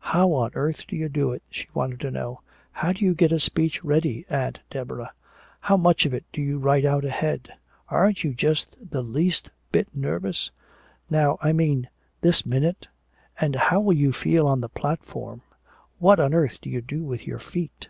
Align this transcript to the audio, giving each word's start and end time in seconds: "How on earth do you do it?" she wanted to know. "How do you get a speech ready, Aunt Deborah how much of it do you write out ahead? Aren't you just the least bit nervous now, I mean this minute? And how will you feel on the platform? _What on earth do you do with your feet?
"How 0.00 0.32
on 0.32 0.50
earth 0.56 0.88
do 0.88 0.96
you 0.96 1.08
do 1.08 1.30
it?" 1.30 1.44
she 1.50 1.68
wanted 1.72 2.00
to 2.00 2.10
know. 2.10 2.40
"How 2.72 2.90
do 2.92 3.04
you 3.04 3.14
get 3.14 3.30
a 3.30 3.38
speech 3.38 3.84
ready, 3.84 4.24
Aunt 4.28 4.58
Deborah 4.70 5.12
how 5.60 5.76
much 5.76 6.04
of 6.04 6.12
it 6.12 6.24
do 6.32 6.42
you 6.42 6.58
write 6.58 6.84
out 6.84 7.04
ahead? 7.04 7.52
Aren't 7.88 8.24
you 8.24 8.34
just 8.34 8.76
the 8.90 9.02
least 9.04 9.52
bit 9.70 9.86
nervous 9.96 10.50
now, 11.08 11.38
I 11.40 11.52
mean 11.52 11.88
this 12.22 12.44
minute? 12.44 12.88
And 13.38 13.54
how 13.54 13.80
will 13.80 13.94
you 13.94 14.12
feel 14.12 14.48
on 14.48 14.60
the 14.62 14.68
platform? 14.68 15.42
_What 16.02 16.18
on 16.18 16.34
earth 16.34 16.60
do 16.60 16.68
you 16.68 16.80
do 16.80 17.04
with 17.04 17.24
your 17.28 17.38
feet? 17.38 17.86